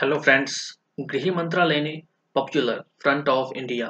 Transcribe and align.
Hello 0.00 0.18
friends 0.18 0.78
गृह 1.00 1.24
मंत्रालय 1.36 1.80
ने 1.80 2.02
popular 2.34 2.84
front 3.02 3.28
of 3.28 3.48
India 3.56 3.88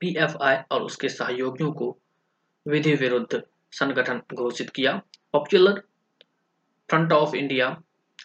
PFI 0.00 0.56
और 0.70 0.82
उसके 0.82 1.08
सहयोगियों 1.08 1.72
को 1.72 1.98
विधि 2.66 2.94
विरुद्ध 2.94 3.42
संगठन 3.72 4.20
घोषित 4.34 4.70
किया। 4.70 4.92
पॉपुलर 5.32 5.82
फ्रंट 6.88 7.12
ऑफ़ 7.12 7.34
इंडिया 7.36 7.68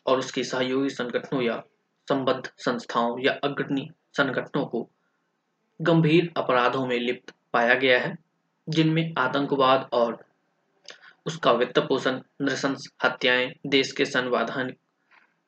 और 0.06 0.20
उसके 0.20 0.44
सहयोगी 0.44 0.90
संगठनों 0.90 1.42
या 1.42 1.62
संबद्ध 2.08 2.52
संस्थाओं 2.58 3.20
या 3.20 3.34
अग्रणी 3.44 3.90
संगठनों 4.14 4.66
को 4.66 4.90
गंभीर 5.82 6.32
अपराधों 6.38 6.86
में 6.86 7.00
लिप्त 7.00 7.34
पाया 7.54 7.74
गया 7.74 8.00
है, 8.00 8.16
जिनमें 8.70 9.14
आतंकवाद 9.18 9.90
और 9.94 10.18
उसका 11.26 11.52
वित्त 11.52 11.80
पोषण 11.80 12.22
नृशंस, 12.42 12.88
हत्याएँ, 13.04 13.54
देश 13.68 13.92
के 13.92 14.06
संवैधानिक 14.06 14.78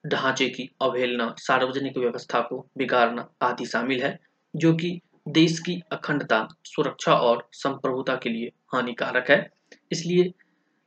ढांचे 0.06 0.50
की 0.50 0.70
अवहेलना, 0.82 1.36
सार्वजनिक 1.38 1.98
व्यवस्था 1.98 2.42
को 2.42 2.68
बिगाड़ना 2.78 3.30
आदि 3.42 3.66
शामिल 3.66 4.04
है, 4.04 4.20
जो 4.56 4.74
कि 4.74 5.02
देश 5.28 5.60
की 5.60 5.84
अखंडता, 5.92 6.48
सुरक्षा 6.66 7.14
और 7.14 7.50
संप्रभुता 7.54 8.16
के 8.16 8.30
लिए 8.30 8.52
हानिकारक 8.74 9.32
है। 9.32 9.50
इसलिए 9.92 10.34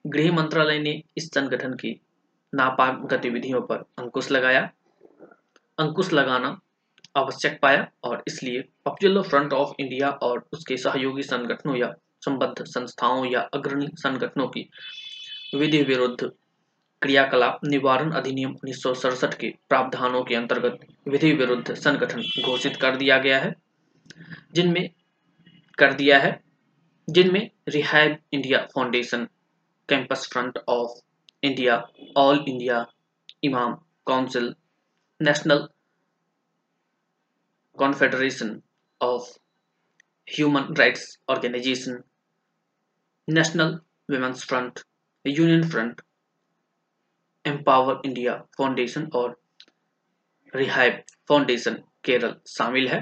गृह 0.07 0.33
मंत्रालय 0.33 0.79
ने 0.79 1.03
इस 1.17 1.29
संगठन 1.29 1.73
की 1.73 2.01
नापाक 2.55 3.07
गतिविधियों 3.15 3.61
पर 3.61 3.77
अंकुश 3.77 4.31
लगाया। 4.31 4.71
अंकुश 5.79 6.13
लगाना 6.13 6.61
आवश्यक 7.17 7.59
पाया 7.63 7.91
और 8.05 8.25
इसलिए 8.27 8.61
पॉपुलर 8.85 9.23
फ्रंट 9.23 9.53
ऑफ़ 9.53 9.73
इंडिया 9.81 10.11
और 10.11 10.49
उसके 10.53 10.77
सहयोगी 10.77 11.23
संगठनों 11.23 11.77
या 11.77 11.95
संबद्ध 12.25 12.65
संस्थाओं 12.65 13.27
या 13.27 13.41
अग्रणी 13.41 13.89
संगठनों 13.95 14.49
की 14.49 14.71
विधि 15.55 15.83
विरुद्ध 15.83 16.31
क्रियाकलाप 17.03 17.61
निवारण 17.65 18.13
अधिनियम 18.13 18.51
उन्नीस 18.51 18.83
सौ 18.83 18.95
सड़सठ 18.95 19.35
के 19.35 19.55
प्रावधानों 19.69 20.25
के 20.25 20.35
अंतर्गत 20.35 20.79
विधि 21.09 21.33
विरुद्ध 21.33 21.75
संगठन 21.75 22.23
घोषित 22.23 22.77
कर 22.77 22.97
दिया 22.97 23.19
गया 23.19 23.39
है। 23.39 23.55
जिनमें 24.53 24.91
कर 25.79 25.93
दिया 25.93 26.19
है। 26.19 26.43
जिनमें 27.11 27.51
rehab 27.69 28.19
India 28.33 28.59
foundation, 28.59 29.29
campus 29.89 30.29
front 30.33 30.59
of 30.69 30.91
India, 31.43 31.89
all 32.17 32.45
India, 32.49 32.87
imam 33.45 33.75
council, 34.07 34.55
national 35.23 35.69
confederation 37.79 38.63
of 39.03 39.39
human 40.37 40.75
rights 40.75 41.19
organisation, 41.29 42.03
national 43.29 43.81
women's 44.11 44.49
front, 44.49 44.81
union 45.27 45.71
front 45.71 46.03
empower 47.49 48.01
India 48.05 48.35
foundation 48.59 49.09
और 49.15 49.41
रिहाइब 50.55 51.03
फाउंडेशन 51.29 51.75
केरल 52.05 52.35
शामिल 52.47 52.89
है। 52.89 53.01